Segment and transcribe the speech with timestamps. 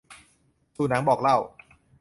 [0.75, 1.37] สู่หนังบอกเล่า